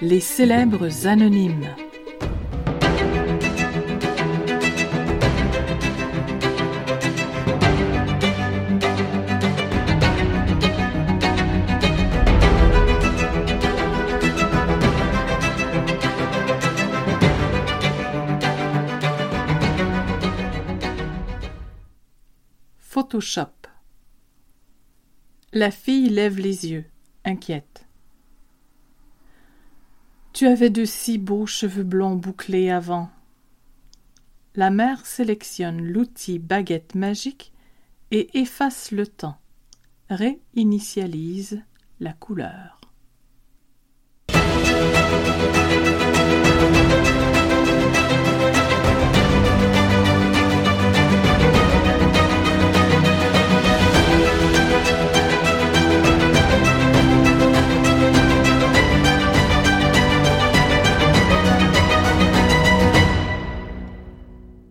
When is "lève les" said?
26.08-26.70